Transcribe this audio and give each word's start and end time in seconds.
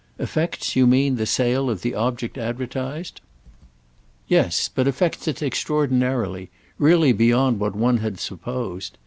"Affects, 0.17 0.75
you 0.75 0.87
mean, 0.87 1.17
the 1.17 1.27
sale 1.27 1.69
of 1.69 1.83
the 1.83 1.93
object 1.93 2.35
advertised?" 2.35 3.21
"Yes—but 4.27 4.87
affects 4.87 5.27
it 5.27 5.43
extraordinarily; 5.43 6.49
really 6.79 7.13
beyond 7.13 7.59
what 7.59 7.75
one 7.75 7.97
had 7.97 8.19
supposed. 8.19 8.97